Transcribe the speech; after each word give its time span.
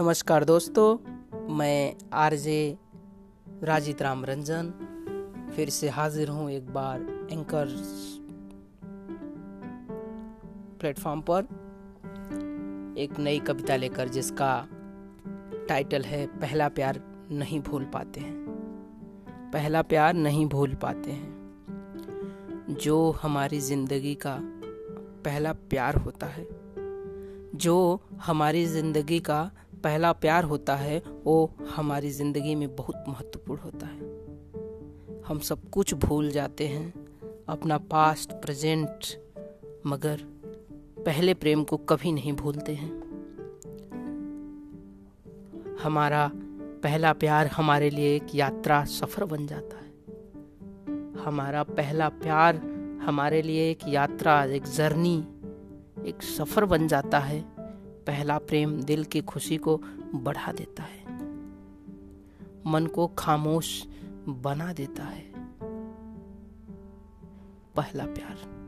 नमस्कार 0.00 0.44
दोस्तों, 0.44 0.98
मैं 1.54 1.94
आरजे 2.12 2.78
राजित 3.62 4.02
राम 4.02 4.24
रंजन 4.24 4.72
फिर 5.56 5.68
से 5.68 5.88
हाजिर 5.88 6.28
हूँ 6.28 6.50
एक 6.50 6.70
बार 6.74 7.00
एंकर 7.32 7.66
प्लेटफॉर्म 10.80 11.20
पर। 11.30 11.44
एक 12.98 13.18
नई 13.18 13.38
कविता 13.38 13.76
लेकर 13.76 14.08
जिसका 14.08 14.68
टाइटल 15.68 16.02
है, 16.02 16.26
पहला 16.26 16.68
प्यार 16.68 17.02
नहीं 17.30 17.60
भूल 17.60 17.84
पाते 17.84 18.20
हैं। 18.20 18.46
पहला 19.52 19.82
प्यार 19.82 20.14
नहीं 20.14 20.46
भूल 20.46 20.74
पाते 20.74 21.10
हैं। 21.10 22.76
जो 22.80 23.10
हमारी 23.10 23.60
ज़िंदगी 23.60 24.14
का 24.14 24.38
पहला 25.24 25.52
प्यार 25.52 25.96
होता 25.96 26.26
है। 26.26 26.46
जो 27.54 28.00
हमारी 28.16 28.66
ज़िंदगी 28.66 29.20
का 29.20 29.50
पहला 29.84 30.12
प्यार 30.12 30.44
होता 30.44 30.76
है, 30.76 31.02
वो 31.24 31.54
हमारी 31.76 32.10
ज़िंदगी 32.10 32.54
में 32.54 32.76
बहुत 32.76 33.04
महत्वपूर्ण 33.08 33.60
होता 33.60 33.86
है। 33.86 34.00
हम 35.22 35.38
सब 35.38 35.70
कुछ 35.70 35.94
भूल 35.94 36.30
जाते 36.30 36.68
हैं, 36.68 36.94
अपना 37.48 37.78
पास्ट 37.78 38.32
प्रेजेंट 38.32 39.06
मगर 39.86 40.16
पहले 41.06 41.34
प्रेम 41.34 41.64
को 41.64 41.76
कभी 41.76 42.12
नहीं 42.12 42.32
भूलते 42.32 42.74
हैं। 42.74 43.00
हमारा 45.82 46.30
पहला 46.82 47.12
प्यार 47.12 47.46
हमारे 47.46 47.90
लिए 47.90 48.16
एक 48.16 48.26
यात्रा 48.34 48.84
सफ़र 48.84 49.24
बन 49.24 49.46
जाता 49.46 49.76
है। 49.76 49.90
हमारा 51.24 51.62
पहला 51.62 52.08
प्यार 52.08 52.56
हमारे 53.02 53.42
लिए 53.42 53.70
एक 53.70 53.78
यात्रा, 53.88 54.44
एक 54.44 54.64
जर्नी, 54.64 55.18
एक 56.08 56.22
सफ़र 56.22 56.64
बन 56.64 56.88
जाता 56.88 57.18
है। 57.18 57.59
पहला 58.06 58.38
प्रेम 58.38 58.82
दिल 58.82 59.04
की 59.04 59.20
खुशी 59.20 59.56
को 59.56 59.80
बढ़ा 60.14 60.52
देता 60.52 60.82
है। 60.82 61.00
मन 62.66 62.86
को 62.86 63.06
खामोश 63.06 63.86
बना 64.28 64.72
देता 64.72 65.04
है। 65.04 65.32
पहला 67.76 68.04
प्यार। 68.04 68.60